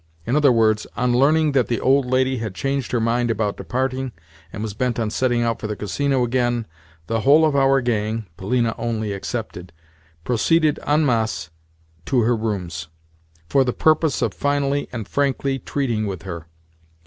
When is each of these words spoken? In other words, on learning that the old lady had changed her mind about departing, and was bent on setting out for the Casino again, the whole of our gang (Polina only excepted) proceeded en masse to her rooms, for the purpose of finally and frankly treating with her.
In 0.25 0.35
other 0.35 0.51
words, 0.51 0.87
on 0.97 1.15
learning 1.15 1.51
that 1.51 1.67
the 1.67 1.79
old 1.79 2.07
lady 2.07 2.39
had 2.39 2.55
changed 2.55 2.91
her 2.91 2.99
mind 2.99 3.29
about 3.29 3.55
departing, 3.55 4.13
and 4.51 4.63
was 4.63 4.73
bent 4.73 4.97
on 4.99 5.11
setting 5.11 5.43
out 5.43 5.59
for 5.59 5.67
the 5.67 5.75
Casino 5.75 6.23
again, 6.23 6.65
the 7.05 7.19
whole 7.19 7.45
of 7.45 7.55
our 7.55 7.81
gang 7.81 8.25
(Polina 8.35 8.73
only 8.79 9.13
excepted) 9.13 9.71
proceeded 10.23 10.79
en 10.87 11.05
masse 11.05 11.51
to 12.07 12.21
her 12.21 12.35
rooms, 12.35 12.87
for 13.47 13.63
the 13.63 13.73
purpose 13.73 14.23
of 14.23 14.33
finally 14.33 14.89
and 14.91 15.07
frankly 15.07 15.59
treating 15.59 16.07
with 16.07 16.23
her. 16.23 16.47